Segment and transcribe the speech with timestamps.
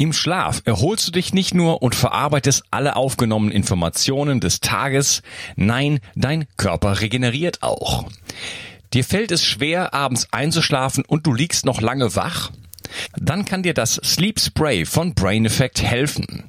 [0.00, 5.20] Im Schlaf erholst du dich nicht nur und verarbeitest alle aufgenommenen Informationen des Tages,
[5.56, 8.06] nein, dein Körper regeneriert auch.
[8.94, 12.50] Dir fällt es schwer, abends einzuschlafen und du liegst noch lange wach?
[13.18, 16.48] Dann kann dir das Sleep Spray von Brain Effect helfen.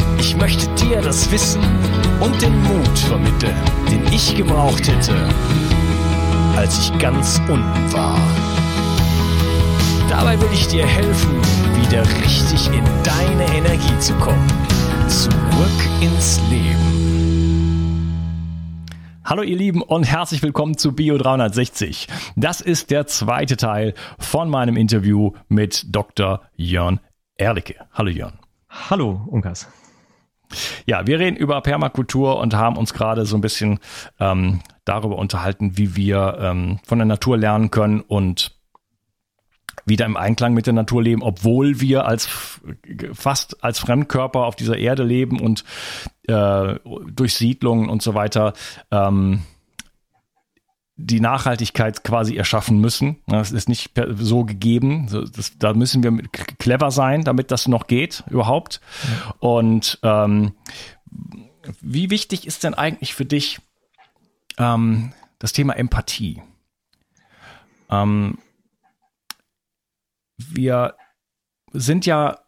[0.21, 1.63] Ich möchte dir das Wissen
[2.19, 3.55] und den Mut vermitteln,
[3.89, 5.15] den ich gebraucht hätte,
[6.55, 8.19] als ich ganz unten war.
[10.07, 11.41] Dabei will ich dir helfen,
[11.75, 14.47] wieder richtig in deine Energie zu kommen.
[15.07, 15.31] Zurück
[16.01, 18.05] ins Leben.
[19.25, 22.07] Hallo ihr Lieben und herzlich willkommen zu Bio 360.
[22.35, 26.41] Das ist der zweite Teil von meinem Interview mit Dr.
[26.55, 26.99] Jörn
[27.37, 27.87] Erlicke.
[27.91, 28.37] Hallo Jörn.
[28.69, 29.67] Hallo Unkas.
[30.85, 33.79] Ja, wir reden über Permakultur und haben uns gerade so ein bisschen
[34.19, 38.55] ähm, darüber unterhalten, wie wir ähm, von der Natur lernen können und
[39.85, 42.29] wieder im Einklang mit der Natur leben, obwohl wir als
[43.13, 45.63] fast als Fremdkörper auf dieser Erde leben und
[46.27, 46.75] äh,
[47.07, 48.53] durch Siedlungen und so weiter
[48.91, 49.41] ähm,
[50.95, 53.17] die Nachhaltigkeit quasi erschaffen müssen.
[53.27, 55.07] Das ist nicht so gegeben.
[55.35, 56.11] Das, da müssen wir
[56.59, 58.81] clever sein, damit das noch geht überhaupt.
[59.03, 59.35] Ja.
[59.39, 60.53] Und ähm,
[61.79, 63.59] wie wichtig ist denn eigentlich für dich
[64.57, 66.41] ähm, das Thema Empathie?
[67.89, 68.37] Ähm,
[70.37, 70.95] wir
[71.73, 72.39] sind ja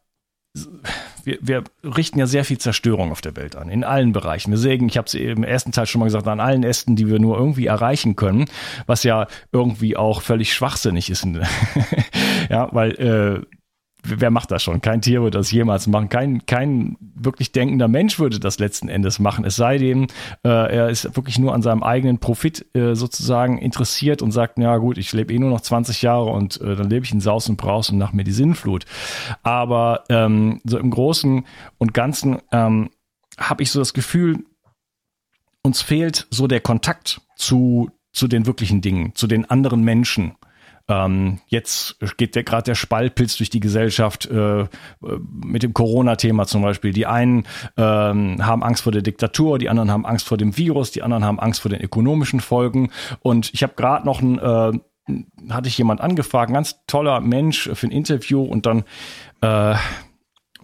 [1.24, 4.52] wir, wir richten ja sehr viel Zerstörung auf der Welt an, in allen Bereichen.
[4.52, 7.08] Wir sägen, ich habe es im ersten Teil schon mal gesagt, an allen Ästen, die
[7.08, 8.46] wir nur irgendwie erreichen können,
[8.86, 11.26] was ja irgendwie auch völlig schwachsinnig ist.
[12.50, 13.46] ja, weil äh,
[14.04, 14.82] wer macht das schon?
[14.82, 16.10] Kein Tier würde das jemals machen.
[16.10, 19.46] Kein, kein wirklich denkender Mensch würde das letzten Endes machen.
[19.46, 20.08] Es sei denn,
[20.44, 24.78] äh, er ist wirklich nur an seinem eigenen Profit äh, sozusagen interessiert und sagt, ja
[24.78, 27.48] gut, ich lebe eh nur noch 20 Jahre und äh, dann lebe ich in Saus
[27.50, 28.86] und Braus und nach mir die Sinnflut.
[29.42, 31.46] Aber ähm, so im Großen
[31.78, 32.90] und Ganzen ähm,
[33.38, 34.44] habe ich so das Gefühl,
[35.64, 40.36] uns fehlt so der Kontakt zu, zu den wirklichen Dingen, zu den anderen Menschen.
[40.94, 44.66] Ähm, jetzt geht der gerade der Spaltpilz durch die Gesellschaft äh,
[45.02, 46.94] mit dem Corona-Thema zum Beispiel.
[46.94, 47.46] Die einen
[47.78, 51.26] ähm, haben Angst vor der Diktatur, die anderen haben Angst vor dem Virus, die anderen
[51.26, 52.92] haben Angst vor den ökonomischen Folgen.
[53.22, 54.72] Und ich habe gerade noch ein äh,
[55.50, 58.84] hatte ich jemand angefragt, ein ganz toller Mensch für ein Interview und dann
[59.42, 59.76] äh,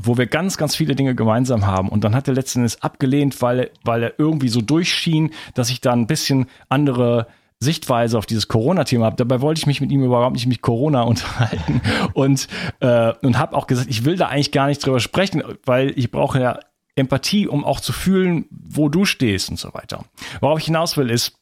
[0.02, 1.90] wo wir ganz, ganz viele Dinge gemeinsam haben.
[1.90, 5.82] Und dann hat er letzten Endes abgelehnt, weil, weil er irgendwie so durchschien, dass ich
[5.82, 7.28] da ein bisschen andere
[7.62, 9.18] Sichtweise auf dieses Corona-Thema habe.
[9.18, 11.82] Dabei wollte ich mich mit ihm überhaupt nicht mit Corona unterhalten
[12.14, 12.48] und
[12.80, 16.12] äh, und habe auch gesagt, ich will da eigentlich gar nicht drüber sprechen, weil ich
[16.12, 16.60] brauche ja
[16.96, 20.06] Empathie, um auch zu fühlen, wo du stehst und so weiter.
[20.42, 21.38] Worauf ich hinaus will, ist,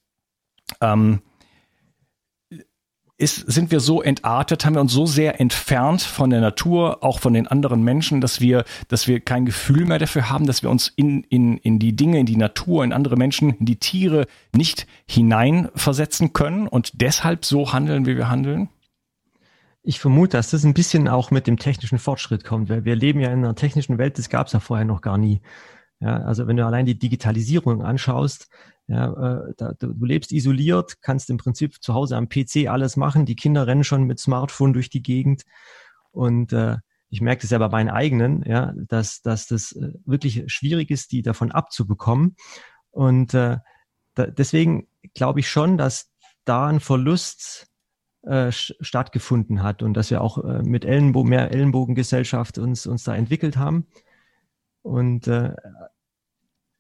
[0.82, 1.22] ähm,
[3.18, 7.20] ist, sind wir so entartet, haben wir uns so sehr entfernt von der Natur, auch
[7.20, 10.70] von den anderen Menschen, dass wir, dass wir kein Gefühl mehr dafür haben, dass wir
[10.70, 14.28] uns in, in, in die Dinge, in die Natur, in andere Menschen, in die Tiere
[14.56, 18.70] nicht hineinversetzen können und deshalb so handeln, wie wir handeln?
[19.82, 23.20] Ich vermute, dass das ein bisschen auch mit dem technischen Fortschritt kommt, weil wir leben
[23.20, 25.42] ja in einer technischen Welt, das gab es ja vorher noch gar nie.
[26.00, 28.50] Ja, also wenn du allein die Digitalisierung anschaust,
[28.88, 32.96] ja, äh, da, du, du lebst isoliert, kannst im Prinzip zu Hause am PC alles
[32.96, 33.26] machen.
[33.26, 35.44] Die Kinder rennen schon mit Smartphone durch die Gegend.
[36.12, 36.78] Und äh,
[37.10, 41.12] ich merke das ja bei meinen eigenen, ja, dass, dass das äh, wirklich schwierig ist,
[41.12, 42.36] die davon abzubekommen.
[42.92, 43.58] Und äh,
[44.16, 46.10] da, deswegen glaube ich schon, dass
[46.46, 47.68] da ein Verlust
[48.24, 53.16] äh, stattgefunden hat und dass wir auch äh, mit Ellenbogen, mehr Ellenbogengesellschaft uns, uns da
[53.16, 53.88] entwickelt haben.
[54.82, 55.54] Und äh,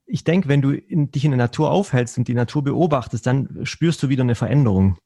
[0.07, 3.65] ich denke, wenn du in, dich in der Natur aufhältst und die Natur beobachtest, dann
[3.65, 4.97] spürst du wieder eine Veränderung,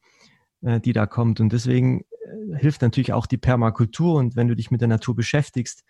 [0.61, 1.39] äh, die da kommt.
[1.39, 4.15] Und deswegen äh, hilft natürlich auch die Permakultur.
[4.15, 5.83] Und wenn du dich mit der Natur beschäftigst,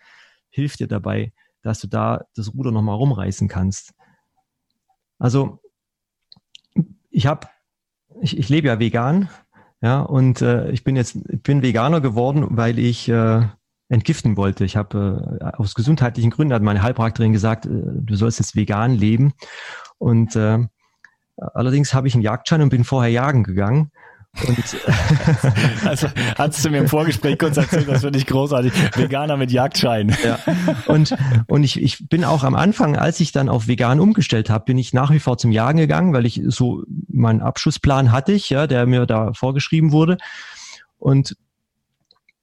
[0.48, 3.92] hilft dir dabei, dass du da das Ruder nochmal rumreißen kannst.
[5.18, 5.60] Also
[7.10, 7.48] ich habe,
[8.20, 9.28] ich, ich lebe ja vegan,
[9.82, 13.42] ja, und äh, ich bin jetzt, ich bin Veganer geworden, weil ich äh,
[13.92, 14.64] entgiften wollte.
[14.64, 18.94] Ich habe äh, aus gesundheitlichen Gründen hat meine Heilpraktikerin gesagt, äh, du sollst jetzt vegan
[18.94, 19.34] leben.
[19.98, 20.58] Und äh,
[21.36, 23.92] allerdings habe ich einen Jagdschein und bin vorher jagen gegangen.
[24.48, 24.56] Und
[25.84, 26.08] also
[26.38, 28.72] hast du mir im Vorgespräch kurz erzählt, das finde ich großartig.
[28.96, 30.16] Veganer mit Jagdschein.
[30.24, 30.38] Ja.
[30.86, 31.14] Und,
[31.48, 34.78] und ich, ich bin auch am Anfang, als ich dann auf vegan umgestellt habe, bin
[34.78, 38.66] ich nach wie vor zum Jagen gegangen, weil ich so meinen Abschussplan hatte ich, ja,
[38.66, 40.16] der mir da vorgeschrieben wurde.
[40.98, 41.36] Und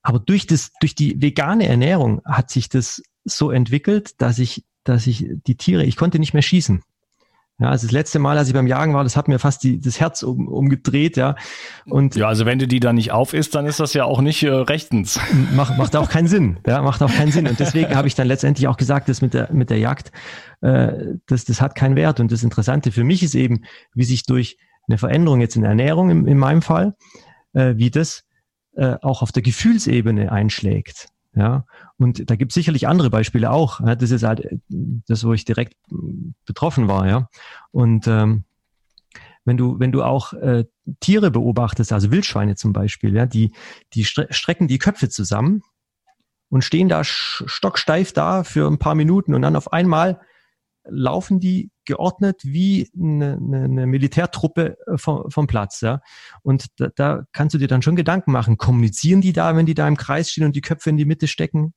[0.01, 5.07] aber durch das, durch die vegane Ernährung hat sich das so entwickelt, dass ich, dass
[5.07, 6.81] ich die Tiere, ich konnte nicht mehr schießen.
[7.59, 9.81] Ja, also das letzte Mal, als ich beim Jagen war, das hat mir fast die,
[9.81, 11.35] das Herz um, umgedreht, ja.
[11.85, 14.21] Und ja, also wenn du die da nicht auf isst, dann ist das ja auch
[14.21, 15.19] nicht äh, rechtens.
[15.53, 17.47] Macht, macht auch keinen Sinn, ja, macht auch keinen Sinn.
[17.47, 20.13] Und deswegen habe ich dann letztendlich auch gesagt, das mit der mit der Jagd,
[20.61, 22.21] äh, das das hat keinen Wert.
[22.21, 24.57] Und das Interessante für mich ist eben, wie sich durch
[24.87, 26.95] eine Veränderung jetzt in der Ernährung in, in meinem Fall,
[27.51, 28.23] äh, wie das
[28.75, 31.09] äh, auch auf der Gefühlsebene einschlägt.
[31.35, 31.65] Ja,
[31.97, 33.79] und da gibt es sicherlich andere Beispiele auch.
[33.81, 34.57] Ja, das ist halt äh,
[35.07, 35.95] das, wo ich direkt äh,
[36.45, 37.29] betroffen war, ja.
[37.71, 38.45] Und ähm,
[39.45, 40.65] wenn du, wenn du auch äh,
[40.99, 43.53] Tiere beobachtest, also Wildschweine zum Beispiel, ja, die,
[43.93, 45.61] die strecken die Köpfe zusammen
[46.49, 50.19] und stehen da stocksteif da für ein paar Minuten und dann auf einmal
[50.91, 55.81] laufen die geordnet wie eine, eine, Militärtruppe äh, vom, vom Platz.
[55.81, 56.01] Ja?
[56.43, 59.73] Und da, da kannst du dir dann schon Gedanken machen, kommunizieren die da, wenn die
[59.73, 61.73] da im Kreis stehen und die Köpfe in die Mitte stecken?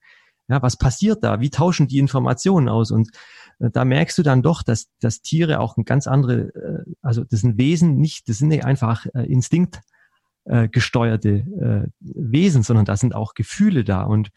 [0.49, 1.41] Ja, was passiert da?
[1.41, 2.91] Wie tauschen die Informationen aus?
[2.91, 3.11] Und
[3.59, 7.25] äh, da merkst du dann doch, dass, dass Tiere auch ein ganz andere, äh, also
[7.25, 9.81] das sind Wesen nicht, das sind nicht einfach Instinkt
[10.73, 14.31] gesteuerte äh, Wesen, sondern da sind auch Gefühle da und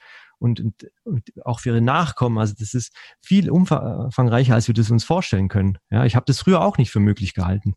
[0.45, 2.37] und, und, und auch für ihre Nachkommen.
[2.37, 5.77] Also das ist viel umfangreicher, als wir das uns vorstellen können.
[5.89, 7.73] Ja, ich habe das früher auch nicht für möglich gehalten.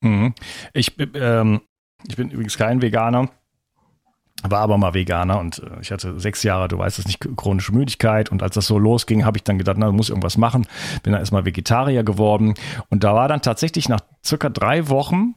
[0.00, 0.34] Mhm.
[0.74, 1.62] Ich, ähm,
[2.06, 3.30] ich bin übrigens kein Veganer
[4.42, 7.72] war aber mal Veganer und äh, ich hatte sechs Jahre, du weißt es nicht, chronische
[7.72, 10.66] Müdigkeit und als das so losging, habe ich dann gedacht, na, muss irgendwas machen,
[11.02, 12.54] bin dann erstmal Vegetarier geworden
[12.88, 15.34] und da war dann tatsächlich nach circa drei Wochen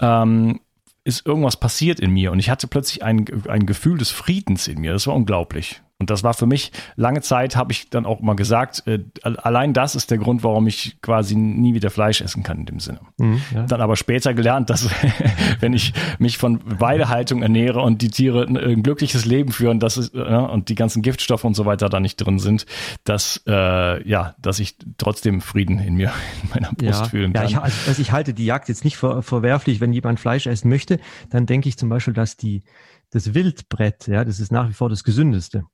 [0.00, 0.60] ähm,
[1.04, 4.80] ist irgendwas passiert in mir und ich hatte plötzlich ein, ein Gefühl des Friedens in
[4.80, 4.92] mir.
[4.92, 5.82] Das war unglaublich.
[6.00, 9.72] Und das war für mich lange Zeit, habe ich dann auch mal gesagt, äh, allein
[9.72, 12.98] das ist der Grund, warum ich quasi nie wieder Fleisch essen kann in dem Sinne.
[13.16, 13.62] Mhm, ja.
[13.62, 14.90] Dann aber später gelernt, dass
[15.60, 20.12] wenn ich mich von Weidehaltung ernähre und die Tiere ein, glückliches Leben führen, dass es,
[20.14, 22.66] äh, und die ganzen Giftstoffe und so weiter da nicht drin sind,
[23.04, 26.12] dass äh, ja, dass ich trotzdem Frieden in mir,
[26.42, 27.08] in meiner Brust ja.
[27.08, 27.48] fühlen kann.
[27.48, 30.68] Ja, ich, also ich halte die Jagd jetzt nicht ver, verwerflich, wenn jemand Fleisch essen
[30.68, 30.98] möchte,
[31.30, 32.64] dann denke ich zum Beispiel, dass die
[33.10, 35.64] das Wildbrett, ja, das ist nach wie vor das Gesündeste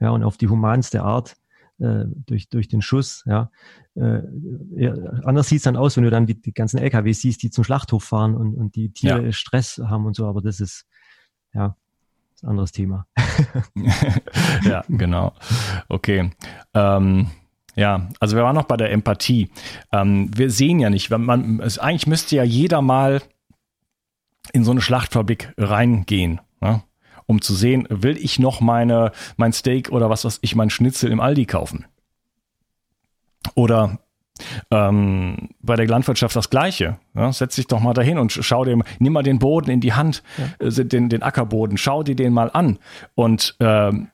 [0.00, 1.36] ja, und auf die humanste Art
[1.78, 3.24] äh, durch, durch den Schuss.
[3.26, 3.50] Ja.
[3.94, 4.20] Äh,
[5.24, 8.04] anders sieht's dann aus, wenn du dann die, die ganzen LKW siehst, die zum Schlachthof
[8.04, 9.32] fahren und, und die Tiere ja.
[9.32, 10.86] Stress haben und so, aber das ist
[11.54, 11.76] ja
[12.42, 13.06] ein anderes Thema.
[14.64, 15.32] ja, genau.
[15.88, 16.30] Okay.
[16.74, 17.30] Ähm,
[17.74, 19.50] ja, also wir waren noch bei der Empathie.
[19.92, 23.22] Ähm, wir sehen ja nicht, wenn man, es, eigentlich müsste ja jeder mal
[24.52, 26.40] in so eine Schlachtfabrik reingehen.
[27.30, 31.12] Um zu sehen, will ich noch meine, mein Steak oder was weiß ich, mein Schnitzel
[31.12, 31.84] im Aldi kaufen?
[33.54, 33.98] Oder
[34.70, 36.98] ähm, bei der Landwirtschaft das Gleiche.
[37.14, 39.92] Ja, setz dich doch mal dahin und schau dir, nimm mal den Boden in die
[39.92, 40.22] Hand,
[40.60, 40.66] ja.
[40.66, 42.78] äh, den, den Ackerboden, schau dir den mal an
[43.14, 44.08] und ähm,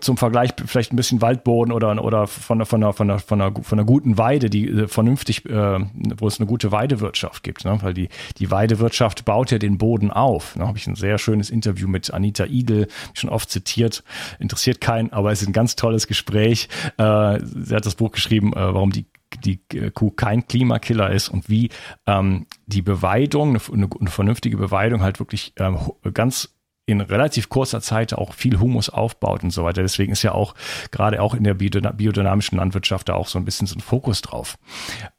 [0.00, 3.52] zum Vergleich vielleicht ein bisschen Waldboden oder, oder von, von, einer, von, einer, von, einer,
[3.60, 5.78] von einer guten Weide, die äh, vernünftig, äh,
[6.16, 7.64] wo es eine gute Weidewirtschaft gibt.
[7.64, 7.78] Ne?
[7.82, 10.52] Weil die, die Weidewirtschaft baut ja den Boden auf.
[10.54, 10.68] Da ne?
[10.68, 14.04] habe ich ein sehr schönes Interview mit Anita Igel, schon oft zitiert.
[14.38, 16.68] Interessiert keinen, aber es ist ein ganz tolles Gespräch.
[16.96, 19.06] Äh, sie hat das Buch geschrieben, äh, warum die
[19.42, 19.58] die
[19.94, 21.70] Kuh kein Klimakiller ist und wie
[22.06, 25.76] ähm, die Beweidung, eine, eine, vernünftige Beweidung halt wirklich ähm,
[26.12, 26.53] ganz
[26.86, 29.82] in relativ kurzer Zeit auch viel Humus aufbaut und so weiter.
[29.82, 30.54] Deswegen ist ja auch
[30.90, 34.58] gerade auch in der biodynamischen Landwirtschaft da auch so ein bisschen so ein Fokus drauf.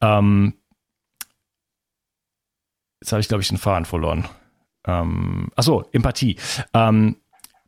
[0.02, 0.54] Ähm,
[3.02, 4.26] jetzt habe ich, glaube ich, den Faden verloren.
[4.86, 6.38] Ähm, achso, Empathie.
[6.74, 7.18] Ähm,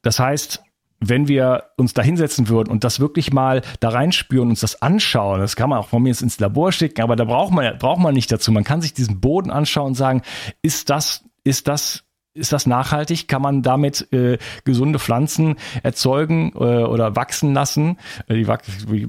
[0.04, 0.64] das heißt,
[1.00, 5.40] wenn wir uns da hinsetzen würden und das wirklich mal da reinspüren, uns das anschauen,
[5.40, 8.00] das kann man auch von mir jetzt ins Labor schicken, aber da braucht man, braucht
[8.00, 8.52] man nicht dazu.
[8.52, 10.22] Man kann sich diesen Boden anschauen und sagen,
[10.62, 12.07] ist das, ist das
[12.38, 13.28] ist das nachhaltig?
[13.28, 17.98] Kann man damit äh, gesunde Pflanzen erzeugen äh, oder wachsen lassen?
[18.28, 18.60] Äh, die wach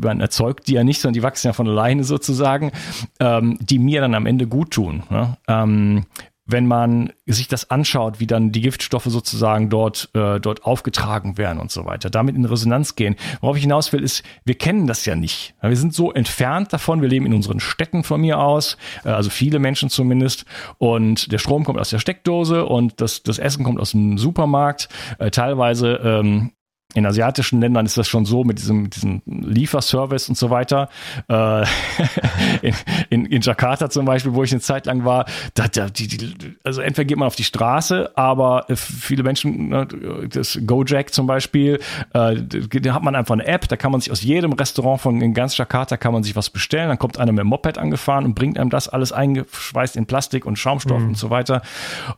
[0.01, 2.73] man erzeugt die ja nicht, sondern die wachsen ja von alleine sozusagen,
[3.21, 5.03] ähm, die mir dann am Ende gut tun.
[5.11, 5.37] Ne?
[5.47, 6.07] Ähm,
[6.49, 11.61] wenn man sich das anschaut, wie dann die Giftstoffe sozusagen dort, äh, dort aufgetragen werden
[11.61, 13.17] und so weiter, damit in Resonanz gehen.
[13.41, 15.55] Worauf ich hinaus will, ist, wir kennen das ja nicht.
[15.63, 19.29] Wir sind so entfernt davon, wir leben in unseren Städten von mir aus, äh, also
[19.31, 20.47] viele Menschen zumindest,
[20.79, 24.89] und der Strom kommt aus der Steckdose und das, das Essen kommt aus dem Supermarkt.
[25.19, 26.53] Äh, teilweise ähm,
[26.95, 30.89] in asiatischen Ländern ist das schon so mit diesem, diesem Lieferservice und so weiter.
[31.29, 31.63] Äh,
[32.63, 32.75] in,
[33.11, 36.57] in, in Jakarta zum Beispiel, wo ich eine Zeit lang war, da, da, die, die,
[36.65, 39.87] also entweder geht man auf die Straße, aber viele Menschen, ne,
[40.31, 41.79] das Gojek zum Beispiel,
[42.15, 45.21] äh, da hat man einfach eine App, da kann man sich aus jedem Restaurant von
[45.21, 48.25] in ganz Jakarta kann man sich was bestellen, dann kommt einer mit dem Moped angefahren
[48.25, 51.09] und bringt einem das alles eingeschweißt in Plastik und Schaumstoff mhm.
[51.09, 51.61] und so weiter.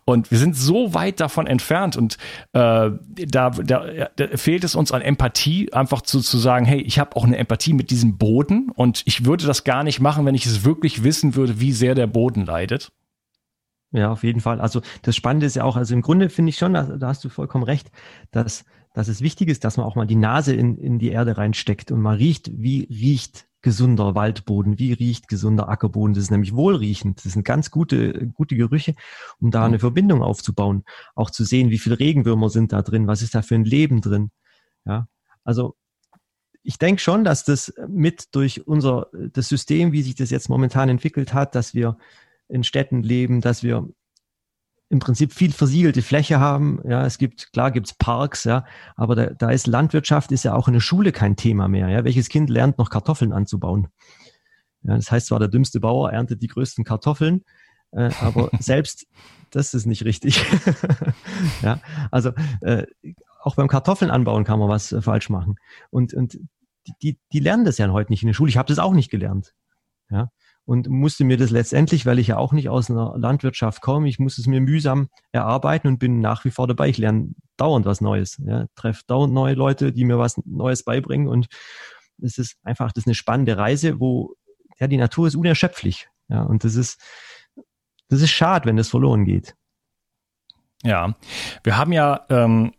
[0.05, 2.19] Und wir sind so weit davon entfernt und
[2.53, 2.91] äh,
[3.27, 3.51] da, da,
[4.15, 7.25] da fehlt fehlt es uns an Empathie, einfach zu, zu sagen, hey, ich habe auch
[7.25, 10.65] eine Empathie mit diesem Boden und ich würde das gar nicht machen, wenn ich es
[10.65, 12.93] wirklich wissen würde, wie sehr der Boden leidet.
[13.93, 14.61] Ja, auf jeden Fall.
[14.61, 17.25] Also das Spannende ist ja auch, also im Grunde finde ich schon, da, da hast
[17.25, 17.91] du vollkommen recht,
[18.31, 21.37] dass, dass es wichtig ist, dass man auch mal die Nase in, in die Erde
[21.37, 26.15] reinsteckt und mal riecht, wie riecht gesunder Waldboden, wie riecht gesunder Ackerboden.
[26.15, 27.25] Das ist nämlich wohlriechend.
[27.25, 28.95] Das sind ganz gute, gute Gerüche,
[29.41, 30.85] um da eine Verbindung aufzubauen.
[31.15, 34.01] Auch zu sehen, wie viele Regenwürmer sind da drin, was ist da für ein Leben
[34.01, 34.31] drin.
[34.85, 35.09] Ja,
[35.45, 35.77] also
[36.63, 40.89] ich denke schon, dass das mit durch unser das System, wie sich das jetzt momentan
[40.89, 41.97] entwickelt hat, dass wir
[42.49, 43.89] in Städten leben, dass wir
[44.91, 46.81] im Prinzip viel versiegelte Fläche haben.
[46.85, 48.65] Ja, es gibt, klar gibt's Parks, ja,
[48.97, 51.89] aber da, da ist Landwirtschaft ist ja auch in der Schule kein Thema mehr.
[51.89, 53.89] Ja, welches Kind lernt noch Kartoffeln anzubauen?
[54.83, 57.45] Ja, das heißt zwar, der dümmste Bauer erntet die größten Kartoffeln,
[57.93, 59.07] äh, aber selbst
[59.51, 60.45] das ist nicht richtig.
[61.63, 62.87] ja, also äh,
[63.43, 65.57] auch beim Kartoffeln anbauen kann man was äh, falsch machen.
[65.91, 66.39] Und, und
[67.03, 68.51] die, die lernen das ja heute nicht in der Schule.
[68.51, 69.55] Ich habe das auch nicht gelernt.
[70.11, 70.31] Ja.
[70.65, 74.19] Und musste mir das letztendlich, weil ich ja auch nicht aus einer Landwirtschaft komme, ich
[74.19, 76.89] musste es mir mühsam erarbeiten und bin nach wie vor dabei.
[76.89, 78.41] Ich lerne dauernd was Neues.
[78.45, 78.67] Ja.
[78.75, 81.29] Treffe dauernd neue Leute, die mir was Neues beibringen.
[81.29, 81.49] Und
[82.23, 84.35] es ist einfach, das ist eine spannende Reise, wo
[84.79, 86.09] ja, die Natur ist unerschöpflich.
[86.29, 87.01] Ja, und das ist,
[88.09, 89.57] das ist schade, wenn das verloren geht.
[90.83, 91.15] Ja,
[91.63, 92.73] wir haben ja ähm,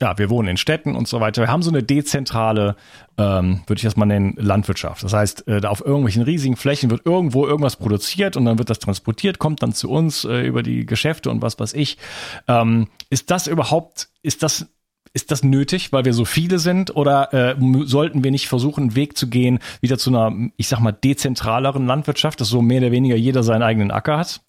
[0.00, 1.42] ja, wir wohnen in Städten und so weiter.
[1.42, 2.76] Wir haben so eine dezentrale,
[3.16, 5.02] ähm, würde ich das mal nennen, Landwirtschaft.
[5.02, 8.70] Das heißt, äh, da auf irgendwelchen riesigen Flächen wird irgendwo irgendwas produziert und dann wird
[8.70, 11.98] das transportiert, kommt dann zu uns äh, über die Geschäfte und was weiß ich.
[12.46, 14.66] Ähm, ist das überhaupt, ist das
[15.14, 18.94] ist das nötig, weil wir so viele sind, oder äh, sollten wir nicht versuchen, einen
[18.94, 22.92] Weg zu gehen, wieder zu einer, ich sag mal, dezentraleren Landwirtschaft, dass so mehr oder
[22.92, 24.42] weniger jeder seinen eigenen Acker hat?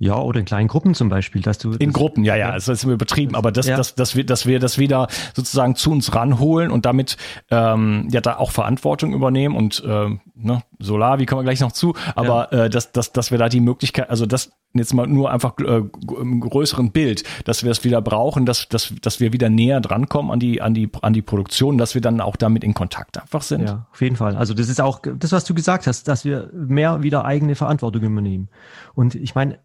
[0.00, 1.72] Ja, oder in kleinen Gruppen zum Beispiel, dass du.
[1.72, 3.76] In Gruppen, ja, ja, das ist übertrieben, aber das, ja.
[3.76, 7.16] dass, dass, wir, dass wir das wieder sozusagen zu uns ranholen und damit
[7.50, 11.72] ähm, ja da auch Verantwortung übernehmen und äh, ne, Solar, wie kommen wir gleich noch
[11.72, 12.64] zu, aber ja.
[12.64, 15.82] äh, dass, dass, dass wir da die Möglichkeit, also das jetzt mal nur einfach äh,
[16.20, 20.30] im größeren Bild, dass wir es wieder brauchen, dass, dass, dass wir wieder näher drankommen
[20.30, 23.42] an die, an die, an die Produktion, dass wir dann auch damit in Kontakt einfach
[23.42, 23.62] sind.
[23.62, 24.36] Ja, auf jeden Fall.
[24.36, 28.02] Also das ist auch das, was du gesagt hast, dass wir mehr wieder eigene Verantwortung
[28.02, 28.48] übernehmen.
[28.94, 29.58] Und ich meine,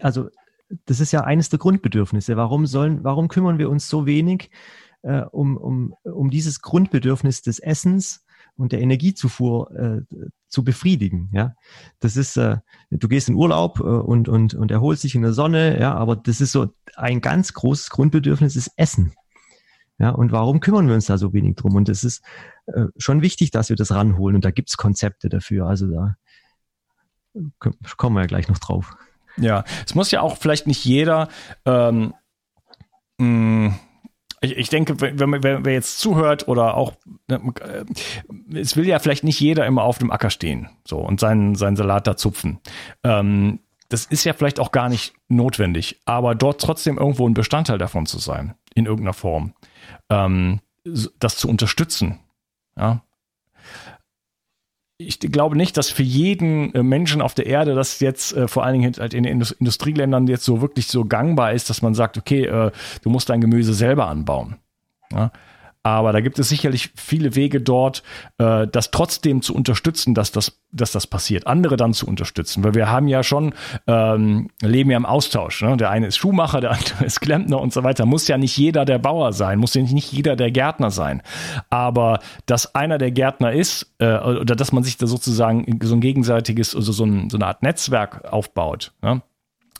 [0.00, 0.30] also
[0.86, 2.36] das ist ja eines der Grundbedürfnisse.
[2.36, 4.50] Warum sollen, warum kümmern wir uns so wenig
[5.02, 8.24] äh, um, um, um dieses Grundbedürfnis des Essens
[8.56, 10.02] und der Energiezufuhr äh,
[10.48, 11.30] zu befriedigen?
[11.32, 11.54] Ja,
[11.98, 12.58] das ist, äh,
[12.90, 16.16] du gehst in Urlaub äh, und, und, und erholst dich in der Sonne, ja, aber
[16.16, 19.12] das ist so ein ganz großes Grundbedürfnis ist Essen.
[19.98, 21.74] Ja, und warum kümmern wir uns da so wenig drum?
[21.74, 22.24] Und es ist
[22.66, 25.66] äh, schon wichtig, dass wir das ranholen und da gibt's Konzepte dafür.
[25.66, 26.16] Also da
[27.58, 28.96] kommen wir ja gleich noch drauf.
[29.40, 31.28] Ja, es muss ja auch vielleicht nicht jeder.
[31.64, 32.14] Ähm,
[33.18, 33.70] mm,
[34.40, 36.94] ich, ich denke, wenn, wenn wer jetzt zuhört oder auch,
[37.28, 37.84] ne, äh,
[38.58, 41.76] es will ja vielleicht nicht jeder immer auf dem Acker stehen so und seinen, seinen
[41.76, 42.60] Salat da zupfen.
[43.04, 47.78] Ähm, das ist ja vielleicht auch gar nicht notwendig, aber dort trotzdem irgendwo ein Bestandteil
[47.78, 49.52] davon zu sein, in irgendeiner Form,
[50.08, 50.60] ähm,
[51.18, 52.20] das zu unterstützen.
[52.76, 53.02] Ja,
[55.00, 58.64] ich glaube nicht, dass für jeden äh, Menschen auf der Erde das jetzt äh, vor
[58.64, 62.18] allen Dingen halt in den Industrieländern jetzt so wirklich so gangbar ist, dass man sagt,
[62.18, 62.70] okay, äh,
[63.02, 64.56] du musst dein Gemüse selber anbauen.
[65.12, 65.32] Ja?
[65.82, 68.02] Aber da gibt es sicherlich viele Wege dort,
[68.36, 71.46] äh, das trotzdem zu unterstützen, dass das, dass das passiert.
[71.46, 73.54] Andere dann zu unterstützen, weil wir haben ja schon
[73.86, 75.62] ähm, leben ja im Austausch.
[75.62, 75.78] Ne?
[75.78, 78.04] Der eine ist Schuhmacher, der andere ist Klempner und so weiter.
[78.04, 81.22] Muss ja nicht jeder der Bauer sein, muss ja nicht jeder der Gärtner sein.
[81.70, 86.00] Aber dass einer der Gärtner ist äh, oder dass man sich da sozusagen so ein
[86.00, 88.92] gegenseitiges, also so, ein, so eine Art Netzwerk aufbaut.
[89.00, 89.22] Ne?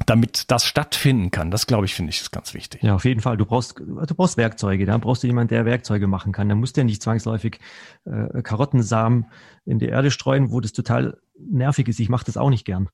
[0.07, 1.51] Damit das stattfinden kann.
[1.51, 2.83] Das glaube ich, finde ich, ist ganz wichtig.
[2.83, 3.37] Ja, auf jeden Fall.
[3.37, 4.87] Du brauchst, du brauchst Werkzeuge.
[4.87, 6.49] Da brauchst du jemanden, der Werkzeuge machen kann.
[6.49, 7.59] Da musst du ja nicht zwangsläufig
[8.05, 9.27] äh, Karottensamen
[9.65, 12.01] in die Erde streuen, wo das total nervig ist.
[12.01, 12.89] Ich mache das auch nicht gern.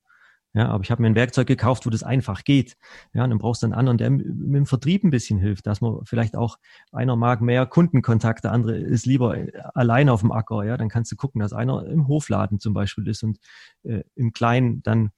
[0.57, 2.79] Ja, aber ich habe mir ein Werkzeug gekauft, wo das einfach geht.
[3.13, 5.83] Ja, und dann brauchst du einen anderen, der mit dem Vertrieb ein bisschen hilft, dass
[5.83, 6.57] man vielleicht auch
[6.93, 9.37] einer mag mehr Kundenkontakt, der andere ist lieber
[9.75, 10.65] allein auf dem Acker.
[10.65, 13.39] Ja, dann kannst du gucken, dass einer im Hofladen zum Beispiel ist und
[13.83, 15.11] äh, im Kleinen dann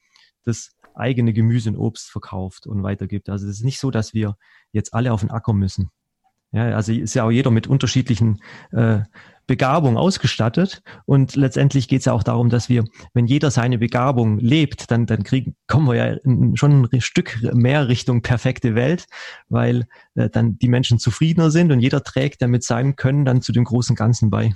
[0.44, 3.28] das eigene Gemüse und Obst verkauft und weitergibt.
[3.28, 4.36] Also es ist nicht so, dass wir
[4.72, 5.90] jetzt alle auf den Acker müssen.
[6.50, 8.40] Ja, also ist ja auch jeder mit unterschiedlichen
[8.72, 9.00] äh,
[9.46, 10.82] Begabungen ausgestattet.
[11.04, 15.06] Und letztendlich geht es ja auch darum, dass wir, wenn jeder seine Begabung lebt, dann,
[15.06, 16.16] dann kriegen, kommen wir ja
[16.54, 19.06] schon ein Stück mehr Richtung perfekte Welt,
[19.48, 23.42] weil äh, dann die Menschen zufriedener sind und jeder trägt dann mit seinem Können dann
[23.42, 24.54] zu dem großen Ganzen bei.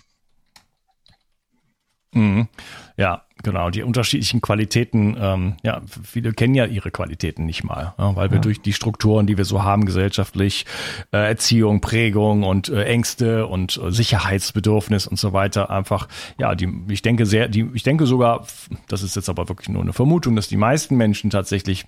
[2.12, 2.48] Mhm.
[2.96, 3.70] Ja, genau.
[3.70, 8.36] Die unterschiedlichen Qualitäten, ähm, ja, viele kennen ja ihre Qualitäten nicht mal, ja, weil wir
[8.36, 8.42] ja.
[8.42, 10.66] durch die Strukturen, die wir so haben, gesellschaftlich,
[11.12, 16.06] äh, Erziehung, Prägung und äh, Ängste und äh, Sicherheitsbedürfnis und so weiter einfach,
[16.38, 18.46] ja, die, ich denke sehr, die, ich denke sogar,
[18.88, 21.86] das ist jetzt aber wirklich nur eine Vermutung, dass die meisten Menschen tatsächlich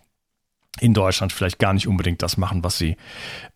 [0.81, 2.97] in Deutschland vielleicht gar nicht unbedingt das machen, was sie,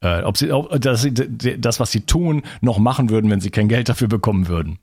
[0.02, 3.50] äh, ob sie, ob, dass sie das, was sie tun, noch machen würden, wenn sie
[3.50, 4.78] kein Geld dafür bekommen würden.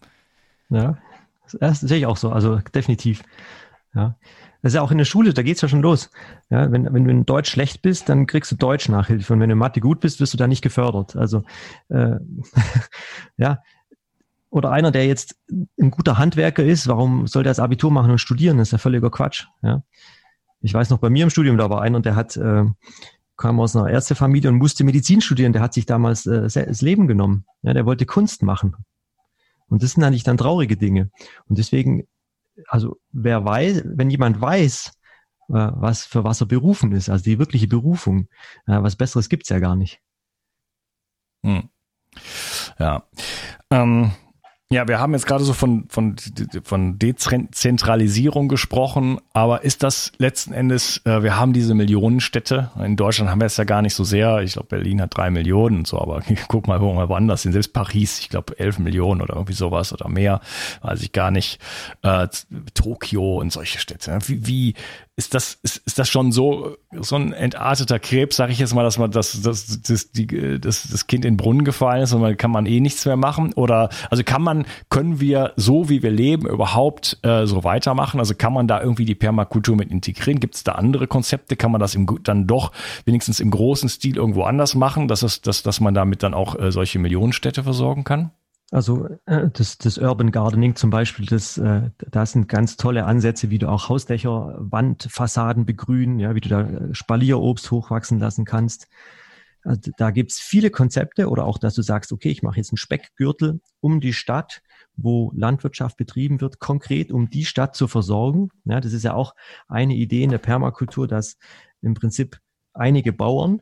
[0.69, 0.97] Ja,
[1.59, 3.23] das sehe ich auch so, also definitiv.
[3.93, 4.17] Ja.
[4.61, 6.09] Das ist ja auch in der Schule, da geht's ja schon los.
[6.49, 9.31] Ja, wenn, wenn du in Deutsch schlecht bist, dann kriegst du Deutsch Nachhilfe.
[9.31, 11.15] Und wenn du in Mathe gut bist, wirst du da nicht gefördert.
[11.15, 11.43] Also
[11.89, 12.15] äh,
[13.37, 13.59] ja,
[14.49, 18.19] oder einer, der jetzt ein guter Handwerker ist, warum soll der das Abitur machen und
[18.19, 18.57] studieren?
[18.57, 19.45] Das ist ja völliger Quatsch.
[19.61, 19.83] Ja.
[20.61, 22.63] Ich weiß noch, bei mir im Studium, da war einer, der hat, äh,
[23.37, 25.53] kam aus einer Ärztefamilie und musste Medizin studieren.
[25.53, 27.45] Der hat sich damals äh, das Leben genommen.
[27.61, 28.75] Ja, der wollte Kunst machen.
[29.67, 31.11] Und das sind eigentlich dann traurige Dinge.
[31.47, 32.07] Und deswegen,
[32.67, 34.91] also wer weiß, wenn jemand weiß,
[35.49, 38.27] äh, was für was er berufen ist, also die wirkliche Berufung,
[38.67, 39.99] äh, was Besseres gibt's ja gar nicht.
[41.43, 41.69] Hm.
[42.79, 43.03] Ja.
[43.69, 44.11] Ähm,
[44.75, 46.17] ja, wir haben jetzt gerade so von, von,
[46.63, 53.31] von Dezentralisierung gesprochen, aber ist das letzten Endes, äh, wir haben diese Millionenstädte, in Deutschland
[53.31, 55.87] haben wir es ja gar nicht so sehr, ich glaube Berlin hat drei Millionen und
[55.87, 59.35] so, aber guck mal, wo mal woanders sind, selbst Paris, ich glaube elf Millionen oder
[59.35, 60.41] irgendwie sowas oder mehr,
[60.81, 61.61] weiß ich gar nicht,
[62.01, 62.27] äh,
[62.73, 64.19] Tokio und solche Städte.
[64.27, 64.73] Wie, wie,
[65.17, 68.83] ist das, ist, ist das schon so, so ein entarteter Krebs, sage ich jetzt mal,
[68.83, 72.19] dass man das, das, das, die, das, das Kind in den Brunnen gefallen ist und
[72.19, 73.53] man kann man eh nichts mehr machen?
[73.53, 78.19] Oder also kann man, können wir so wie wir leben überhaupt äh, so weitermachen?
[78.19, 80.41] Also kann man da irgendwie die Permakultur mit integrieren?
[80.41, 81.55] Gibt es da andere Konzepte?
[81.55, 82.73] Kann man das im, dann doch
[83.05, 86.59] wenigstens im großen Stil irgendwo anders machen, dass, es, dass, dass man damit dann auch
[86.59, 88.31] äh, solche Millionenstädte versorgen kann?
[88.75, 93.49] Also äh, das, das Urban Gardening zum Beispiel, das, äh, da sind ganz tolle Ansätze,
[93.49, 98.89] wie du auch Hausdächer, Wandfassaden begrünen, ja, wie du da äh, Spalierobst hochwachsen lassen kannst.
[99.63, 102.77] Also da gibt's viele Konzepte oder auch, dass du sagst, okay, ich mache jetzt einen
[102.77, 104.61] Speckgürtel um die Stadt,
[104.97, 108.49] wo Landwirtschaft betrieben wird, konkret um die Stadt zu versorgen.
[108.65, 109.35] Ja, das ist ja auch
[109.69, 111.37] eine Idee in der Permakultur, dass
[111.81, 112.41] im Prinzip
[112.73, 113.61] einige Bauern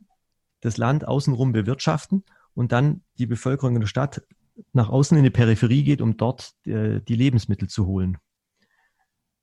[0.61, 2.23] das Land außenrum bewirtschaften
[2.55, 4.23] und dann die Bevölkerung in der Stadt
[4.71, 8.17] nach außen in die Peripherie geht, um dort äh, die Lebensmittel zu holen.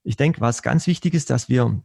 [0.02, 1.82] Ich denke, was ganz wichtig ist, dass wir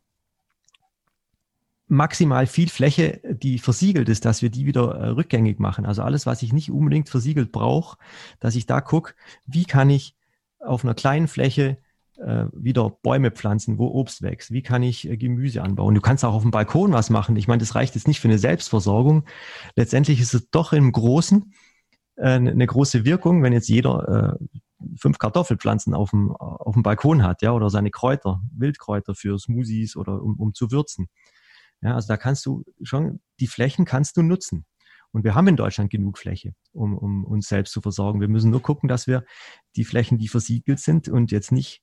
[1.87, 5.85] maximal viel Fläche, die versiegelt ist, dass wir die wieder äh, rückgängig machen.
[5.85, 7.97] Also alles, was ich nicht unbedingt versiegelt brauche,
[8.39, 9.13] dass ich da gucke,
[9.45, 10.15] wie kann ich
[10.59, 11.77] auf einer kleinen Fläche
[12.17, 14.51] äh, wieder Bäume pflanzen, wo Obst wächst.
[14.51, 15.93] Wie kann ich äh, Gemüse anbauen?
[15.93, 17.35] Du kannst auch auf dem Balkon was machen.
[17.35, 19.25] Ich meine, das reicht jetzt nicht für eine Selbstversorgung.
[19.75, 21.53] Letztendlich ist es doch im Großen
[22.17, 24.45] eine große Wirkung, wenn jetzt jeder äh,
[24.97, 29.95] fünf Kartoffelpflanzen auf dem, auf dem Balkon hat, ja, oder seine Kräuter, Wildkräuter für Smoothies
[29.95, 31.07] oder um, um zu würzen.
[31.81, 34.65] Ja, also da kannst du schon, die Flächen kannst du nutzen.
[35.11, 38.19] Und wir haben in Deutschland genug Fläche, um, um uns selbst zu versorgen.
[38.19, 39.23] Wir müssen nur gucken, dass wir
[39.75, 41.81] die Flächen, die versiegelt sind und jetzt nicht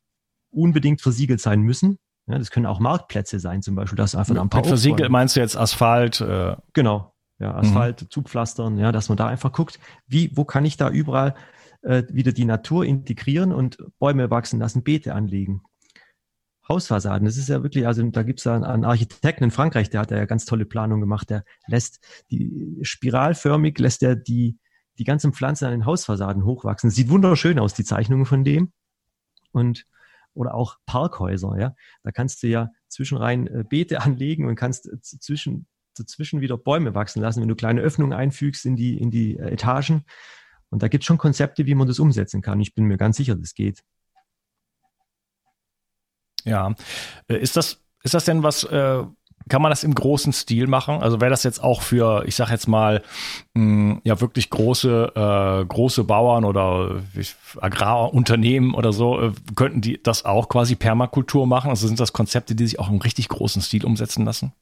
[0.51, 1.99] unbedingt versiegelt sein müssen.
[2.27, 4.61] Ja, das können auch Marktplätze sein, zum Beispiel, dass einfach ein paar.
[4.61, 6.21] Mit versiegelt meinst du jetzt Asphalt?
[6.21, 7.12] Äh genau,
[7.43, 7.55] ja.
[7.55, 8.11] Asphalt, mhm.
[8.11, 11.35] Zugpflastern, ja, dass man da einfach guckt, wie, wo kann ich da überall
[11.83, 15.63] äh, wieder die Natur integrieren und Bäume wachsen lassen, Beete anlegen.
[16.69, 20.13] Hausfassaden, das ist ja wirklich, also da gibt es einen Architekten in Frankreich, der hat
[20.13, 21.99] ja ganz tolle Planung gemacht, der lässt
[22.31, 24.59] die spiralförmig, lässt er die,
[24.99, 26.91] die ganzen Pflanzen an den Hausfassaden hochwachsen.
[26.91, 28.73] Sieht wunderschön aus, die Zeichnungen von dem.
[29.51, 29.85] Und
[30.35, 31.75] oder auch Parkhäuser, ja.
[32.05, 37.23] Da kannst du ja zwischenrein äh, Beete anlegen und kannst zwischen, dazwischen wieder Bäume wachsen
[37.23, 40.05] lassen, wenn du kleine Öffnungen einfügst in die, in die äh, Etagen.
[40.71, 42.61] Und da gibt es schon Konzepte, wie man das umsetzen kann.
[42.61, 43.83] Ich bin mir ganz sicher, das geht.
[46.45, 46.75] Ja.
[47.29, 49.05] Ist das, ist das denn was, äh,
[49.49, 51.03] kann man das im großen Stil machen?
[51.03, 53.03] Also wäre das jetzt auch für, ich sag jetzt mal,
[53.55, 57.03] mh, hm, ja wirklich große äh, große Bauern oder
[57.61, 61.71] Agrarunternehmen oder so, äh, könnten die das auch quasi Permakultur machen?
[61.71, 64.53] Also sind das Konzepte, die sich auch im richtig großen Stil umsetzen lassen?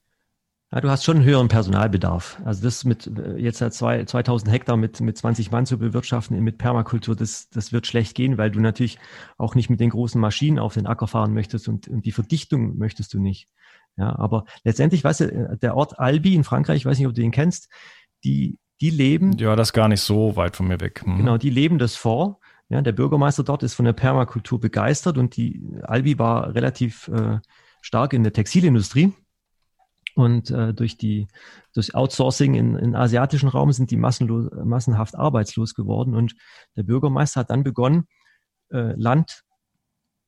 [0.73, 2.41] Ja, du hast schon einen höheren Personalbedarf.
[2.45, 6.39] Also das mit äh, jetzt halt zwei, 2000 Hektar mit, mit 20 Mann zu bewirtschaften
[6.41, 8.99] mit Permakultur, das, das wird schlecht gehen, weil du natürlich
[9.37, 12.79] auch nicht mit den großen Maschinen auf den Acker fahren möchtest und, und die Verdichtung
[12.79, 13.49] möchtest du nicht.
[13.97, 17.21] Ja, aber letztendlich, weißt du, der Ort Albi in Frankreich, ich weiß nicht, ob du
[17.21, 17.69] den kennst,
[18.23, 19.37] die, die leben.
[19.39, 21.03] Ja, das ist gar nicht so weit von mir weg.
[21.05, 21.17] Hm.
[21.17, 22.39] Genau, die leben das vor.
[22.69, 27.41] Ja, der Bürgermeister dort ist von der Permakultur begeistert und die Albi war relativ äh,
[27.83, 29.13] stark in der Textilindustrie.
[30.21, 31.29] Und äh, durch die
[31.73, 36.15] durch Outsourcing in, in asiatischen Raum sind die massenhaft arbeitslos geworden.
[36.15, 36.35] Und
[36.77, 38.07] der Bürgermeister hat dann begonnen,
[38.71, 39.45] äh, Land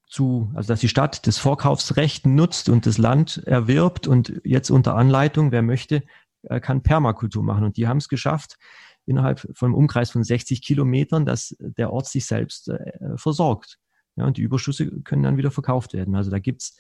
[0.09, 4.95] zu, also dass die Stadt das Vorkaufsrecht nutzt und das Land erwirbt und jetzt unter
[4.95, 6.03] Anleitung, wer möchte,
[6.61, 7.65] kann Permakultur machen.
[7.65, 8.59] Und die haben es geschafft,
[9.07, 13.79] innerhalb von einem Umkreis von 60 Kilometern, dass der Ort sich selbst äh, versorgt.
[14.17, 16.15] Ja, und die Überschüsse können dann wieder verkauft werden.
[16.15, 16.77] Also da gibt's,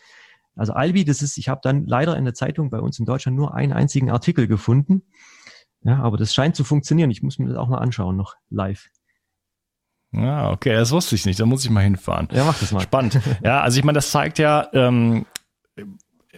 [0.54, 3.36] also Albi, das ist, ich habe dann leider in der Zeitung bei uns in Deutschland
[3.36, 5.02] nur einen einzigen Artikel gefunden.
[5.82, 7.10] Ja, aber das scheint zu funktionieren.
[7.10, 8.88] Ich muss mir das auch mal anschauen, noch live.
[10.12, 11.40] Ja, okay, das wusste ich nicht.
[11.40, 12.28] Da muss ich mal hinfahren.
[12.32, 12.80] Ja, mach das mal.
[12.80, 13.18] Spannend.
[13.42, 15.24] Ja, also ich meine, das zeigt ja, ähm,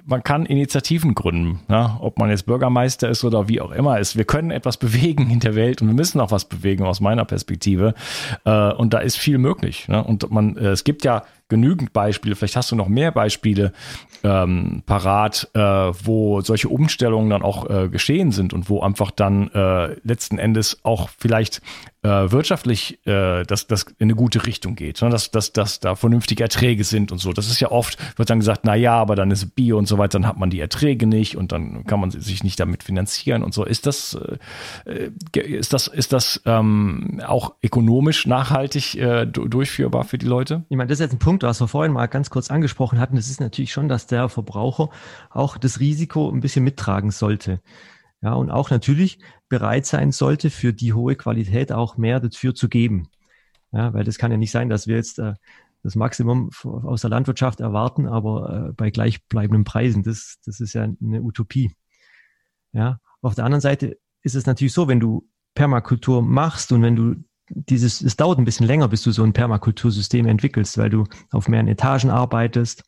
[0.06, 1.96] man kann Initiativen gründen, ne?
[2.00, 4.16] ob man jetzt Bürgermeister ist oder wie auch immer ist.
[4.16, 7.24] Wir können etwas bewegen in der Welt und wir müssen auch was bewegen aus meiner
[7.24, 7.94] Perspektive.
[8.44, 9.88] Äh, und da ist viel möglich.
[9.88, 10.02] Ne?
[10.02, 13.72] Und man, äh, es gibt ja genügend Beispiele, vielleicht hast du noch mehr Beispiele
[14.22, 19.50] ähm, parat, äh, wo solche Umstellungen dann auch äh, geschehen sind und wo einfach dann
[19.50, 21.60] äh, letzten Endes auch vielleicht
[22.04, 25.08] äh, wirtschaftlich äh, dass das in eine gute Richtung geht, ne?
[25.08, 27.32] dass, dass, dass da vernünftige Erträge sind und so.
[27.32, 29.96] Das ist ja oft, wird dann gesagt, na ja, aber dann ist Bio und so
[29.96, 33.42] weiter, dann hat man die Erträge nicht und dann kann man sich nicht damit finanzieren
[33.42, 33.64] und so.
[33.64, 34.18] Ist das,
[34.84, 40.64] äh, ist das, ist das ähm, auch ökonomisch nachhaltig äh, durchführbar für die Leute?
[40.68, 43.16] Ich meine, das ist jetzt ein Punkt, was wir vorhin mal ganz kurz angesprochen hatten.
[43.16, 44.90] Das ist natürlich schon, dass der Verbraucher
[45.30, 47.60] auch das Risiko ein bisschen mittragen sollte.
[48.20, 49.18] Ja, und auch natürlich
[49.54, 53.08] bereit sein sollte, für die hohe Qualität auch mehr dafür zu geben.
[53.70, 55.34] Ja, weil das kann ja nicht sein, dass wir jetzt äh,
[55.84, 60.02] das Maximum aus der Landwirtschaft erwarten, aber äh, bei gleichbleibenden Preisen.
[60.02, 61.72] Das, das ist ja eine Utopie.
[62.72, 66.96] Ja, auf der anderen Seite ist es natürlich so, wenn du Permakultur machst und wenn
[66.96, 67.14] du
[67.48, 71.46] dieses, es dauert ein bisschen länger, bis du so ein Permakultursystem entwickelst, weil du auf
[71.46, 72.82] mehreren Etagen arbeitest.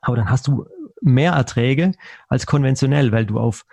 [0.00, 0.66] Aber dann hast du
[1.00, 1.92] mehr Erträge
[2.28, 3.66] als konventionell, weil du auf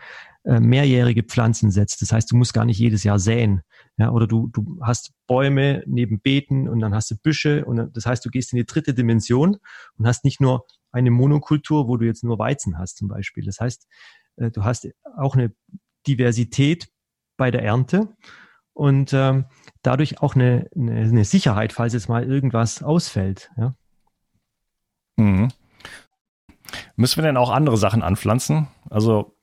[0.45, 2.01] äh, mehrjährige Pflanzen setzt.
[2.01, 3.61] Das heißt, du musst gar nicht jedes Jahr säen.
[3.97, 8.05] Ja, oder du, du hast Bäume neben Beeten und dann hast du Büsche und das
[8.05, 9.57] heißt, du gehst in die dritte Dimension
[9.97, 13.43] und hast nicht nur eine Monokultur, wo du jetzt nur Weizen hast zum Beispiel.
[13.45, 13.87] Das heißt,
[14.37, 15.53] äh, du hast auch eine
[16.07, 16.87] Diversität
[17.37, 18.07] bei der Ernte
[18.73, 19.45] und ähm,
[19.81, 23.51] dadurch auch eine, eine, eine Sicherheit, falls jetzt mal irgendwas ausfällt.
[23.57, 23.75] Ja.
[25.17, 25.49] Mhm.
[26.95, 28.67] Müssen wir denn auch andere Sachen anpflanzen?
[28.89, 29.35] Also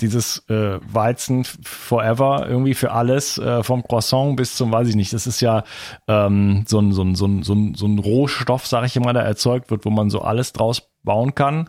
[0.00, 5.12] dieses äh, Weizen forever irgendwie für alles, äh, vom Croissant bis zum, weiß ich nicht,
[5.12, 5.64] das ist ja
[6.08, 7.42] ähm, so, ein, so, ein, so, ein,
[7.74, 11.34] so, ein, Rohstoff, sage ich immer, der erzeugt wird, wo man so alles draus bauen
[11.34, 11.68] kann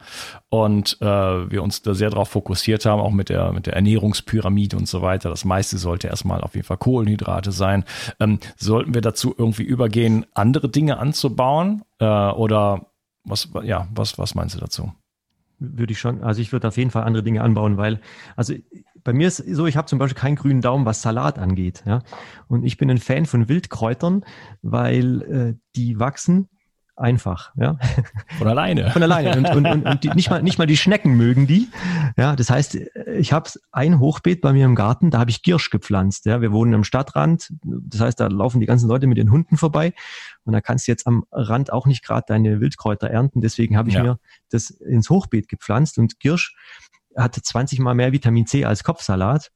[0.50, 4.78] und äh, wir uns da sehr darauf fokussiert haben, auch mit der, mit der Ernährungspyramide
[4.78, 5.30] und so weiter.
[5.30, 7.84] Das meiste sollte erstmal auf jeden Fall Kohlenhydrate sein.
[8.20, 12.88] Ähm, sollten wir dazu irgendwie übergehen, andere Dinge anzubauen äh, oder
[13.24, 14.94] was, ja, was, was meinst du dazu?
[15.60, 18.02] Würde ich schon, also ich würde auf jeden Fall andere Dinge anbauen, weil,
[18.36, 18.54] also
[19.04, 21.84] bei mir ist so, ich habe zum Beispiel keinen grünen Daumen, was Salat angeht.
[21.86, 22.02] Ja?
[22.48, 24.26] Und ich bin ein Fan von Wildkräutern,
[24.62, 26.50] weil äh, die wachsen
[26.96, 27.78] einfach, ja.
[28.38, 28.90] Von alleine.
[28.92, 29.38] Von alleine.
[29.38, 31.70] Und, und, und, und die, nicht mal nicht mal die Schnecken mögen die.
[32.18, 32.76] Ja, das heißt,
[33.18, 36.26] ich habe ein Hochbeet bei mir im Garten, da habe ich Girsch gepflanzt.
[36.26, 39.58] Ja, wir wohnen am Stadtrand, das heißt, da laufen die ganzen Leute mit den Hunden
[39.58, 39.94] vorbei
[40.44, 43.42] und da kannst du jetzt am Rand auch nicht gerade deine Wildkräuter ernten.
[43.42, 44.04] Deswegen habe ich ja.
[44.04, 46.56] mir das ins Hochbeet gepflanzt und Girsch
[47.16, 49.52] hatte 20 mal mehr Vitamin C als Kopfsalat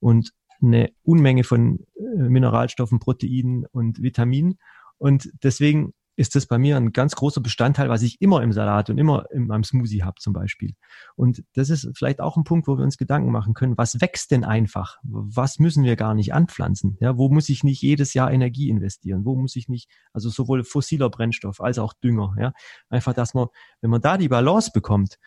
[0.00, 4.58] und eine Unmenge von äh, Mineralstoffen, Proteinen und Vitaminen.
[4.98, 8.90] Und deswegen ist das bei mir ein ganz großer Bestandteil, was ich immer im Salat
[8.90, 10.74] und immer in meinem Smoothie habe zum Beispiel.
[11.16, 14.30] Und das ist vielleicht auch ein Punkt, wo wir uns Gedanken machen können, was wächst
[14.30, 14.98] denn einfach?
[15.02, 16.96] Was müssen wir gar nicht anpflanzen?
[17.00, 19.24] Ja, wo muss ich nicht jedes Jahr Energie investieren?
[19.24, 22.52] Wo muss ich nicht, also sowohl fossiler Brennstoff als auch Dünger, ja?
[22.88, 23.48] Einfach, dass man,
[23.80, 25.18] wenn man da die Balance bekommt,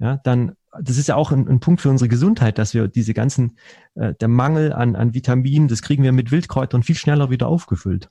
[0.00, 3.14] ja, dann, das ist ja auch ein, ein Punkt für unsere Gesundheit, dass wir diese
[3.14, 3.58] ganzen,
[3.94, 8.08] äh, der Mangel an, an Vitaminen, das kriegen wir mit Wildkräutern viel schneller wieder aufgefüllt.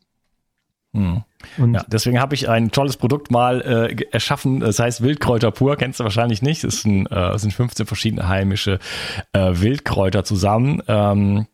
[0.97, 1.23] Hm.
[1.57, 4.59] Und ja, deswegen habe ich ein tolles Produkt mal äh, erschaffen.
[4.59, 5.75] Das heißt Wildkräuter pur.
[5.77, 6.63] Kennst du wahrscheinlich nicht.
[6.63, 8.79] Es sind, äh, sind 15 verschiedene heimische
[9.33, 10.81] äh, Wildkräuter zusammen.
[10.87, 11.45] Ähm,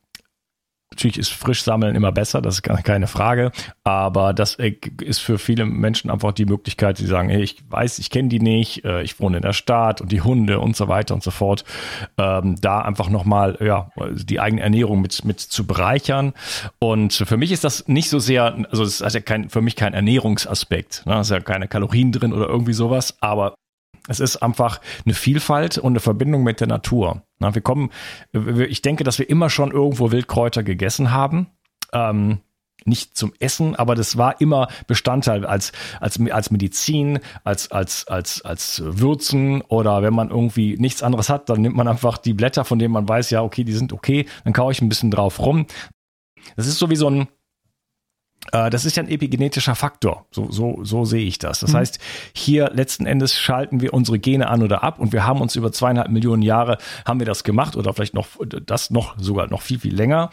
[0.94, 3.52] Natürlich ist frisch sammeln immer besser, das ist keine Frage.
[3.84, 7.98] Aber das äh, ist für viele Menschen einfach die Möglichkeit, die sagen, hey, ich weiß,
[7.98, 10.88] ich kenne die nicht, äh, ich wohne in der Stadt und die Hunde und so
[10.88, 11.66] weiter und so fort.
[12.20, 16.34] Ähm, da einfach nochmal, ja, die eigene Ernährung mit, mit zu bereichern.
[16.78, 19.76] Und für mich ist das nicht so sehr, also es ist ja kein, für mich
[19.76, 21.08] kein Ernährungsaspekt.
[21.08, 21.16] Ne?
[21.16, 23.18] Es ist ja keine Kalorien drin oder irgendwie sowas.
[23.20, 23.56] Aber
[24.08, 27.24] es ist einfach eine Vielfalt und eine Verbindung mit der Natur.
[27.40, 27.90] Na, wir kommen,
[28.68, 31.48] ich denke, dass wir immer schon irgendwo Wildkräuter gegessen haben.
[31.94, 32.40] Ähm,
[32.86, 38.42] nicht zum Essen, aber das war immer Bestandteil als, als, als Medizin, als, als, als,
[38.42, 42.66] als Würzen oder wenn man irgendwie nichts anderes hat, dann nimmt man einfach die Blätter,
[42.66, 45.40] von denen man weiß, ja, okay, die sind okay, dann kaue ich ein bisschen drauf
[45.40, 45.66] rum.
[46.58, 47.28] Das ist so wie so ein,
[48.52, 50.26] das ist ja ein epigenetischer Faktor.
[50.32, 51.62] So, so, so sehe ich das.
[51.62, 51.78] Das mhm.
[51.78, 52.00] heißt,
[52.34, 55.72] hier letzten Endes schalten wir unsere Gene an oder ab und wir haben uns über
[55.72, 58.28] zweieinhalb Millionen Jahre haben wir das gemacht oder vielleicht noch
[58.66, 60.30] das noch sogar noch viel, viel länger.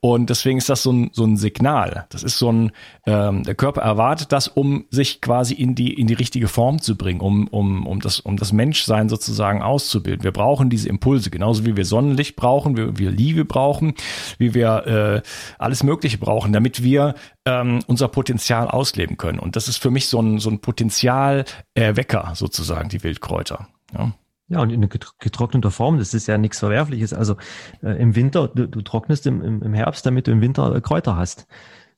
[0.00, 2.06] Und deswegen ist das so ein, so ein Signal.
[2.10, 2.72] Das ist so ein,
[3.06, 6.96] ähm, der Körper erwartet das, um sich quasi in die, in die richtige Form zu
[6.96, 10.24] bringen, um, um, um das, um das Menschsein sozusagen auszubilden.
[10.24, 13.94] Wir brauchen diese Impulse, genauso wie wir Sonnenlicht brauchen, wie wir Liebe brauchen,
[14.38, 17.14] wie wir äh, alles Mögliche brauchen, damit wir
[17.60, 19.38] ähm, unser Potenzial ausleben können.
[19.38, 23.68] Und das ist für mich so ein, so ein Potenzialerwecker sozusagen, die Wildkräuter.
[23.92, 24.12] Ja.
[24.48, 24.86] Ja, und in
[25.20, 27.14] getrockneter Form, das ist ja nichts Verwerfliches.
[27.14, 27.36] Also
[27.82, 31.16] äh, im Winter, du, du trocknest im, im, Herbst, damit du im Winter äh, Kräuter
[31.16, 31.46] hast.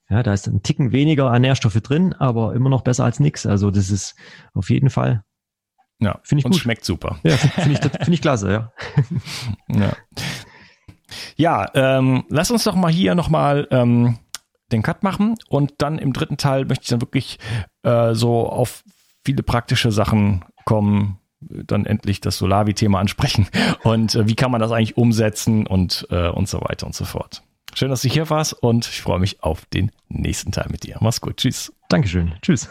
[0.09, 3.47] Ja, da ist ein Ticken weniger an Nährstoffe drin, aber immer noch besser als nichts.
[3.47, 4.15] Also das ist
[4.55, 5.25] auf jeden Fall.
[5.99, 6.61] Ja, finde ich und gut.
[6.61, 7.19] schmeckt super.
[7.25, 8.73] Ja, finde ich, find ich klasse, ja.
[9.77, 9.93] Ja,
[11.37, 14.19] ja ähm, lass uns doch mal hier nochmal ähm,
[14.73, 17.39] den Cut machen und dann im dritten Teil möchte ich dann wirklich
[17.83, 18.83] äh, so auf
[19.25, 23.49] viele praktische Sachen kommen, dann endlich das Solavi-Thema ansprechen
[23.83, 27.05] und äh, wie kann man das eigentlich umsetzen und, äh, und so weiter und so
[27.05, 27.43] fort.
[27.75, 30.97] Schön, dass du hier warst und ich freue mich auf den nächsten Teil mit dir.
[31.01, 31.37] Mach's gut.
[31.37, 31.73] Tschüss.
[31.89, 32.35] Dankeschön.
[32.41, 32.71] Tschüss.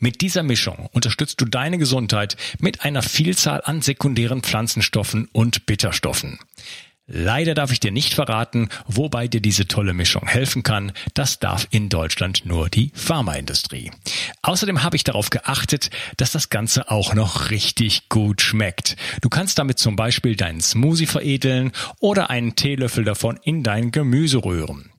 [0.00, 6.38] Mit dieser Mischung unterstützt du deine Gesundheit mit einer Vielzahl an sekundären Pflanzenstoffen und Bitterstoffen.
[7.10, 10.92] Leider darf ich dir nicht verraten, wobei dir diese tolle Mischung helfen kann.
[11.14, 13.90] Das darf in Deutschland nur die Pharmaindustrie.
[14.42, 18.96] Außerdem habe ich darauf geachtet, dass das Ganze auch noch richtig gut schmeckt.
[19.22, 24.44] Du kannst damit zum Beispiel deinen Smoothie veredeln oder einen Teelöffel davon in dein Gemüse
[24.44, 24.90] rühren.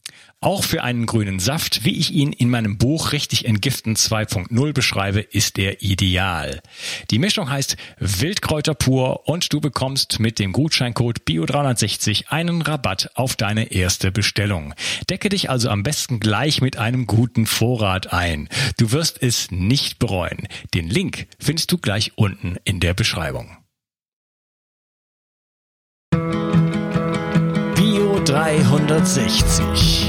[0.41, 5.19] Auch für einen grünen Saft, wie ich ihn in meinem Buch Richtig Entgiften 2.0 beschreibe,
[5.19, 6.61] ist er ideal.
[7.11, 13.35] Die Mischung heißt Wildkräuter pur und du bekommst mit dem Gutscheincode BIO360 einen Rabatt auf
[13.35, 14.73] deine erste Bestellung.
[15.09, 18.47] Decke dich also am besten gleich mit einem guten Vorrat ein.
[18.77, 20.47] Du wirst es nicht bereuen.
[20.73, 23.57] Den Link findest du gleich unten in der Beschreibung.
[27.75, 30.08] Bio 360